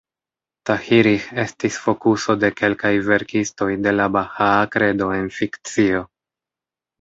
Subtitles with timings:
[0.67, 6.03] Tahirih estis fokuso de kelkaj verkistoj de la Bahaa Kredo en fikcio.